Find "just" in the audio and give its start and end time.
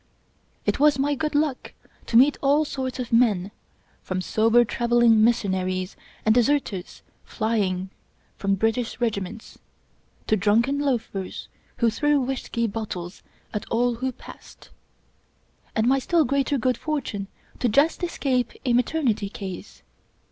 17.59-17.99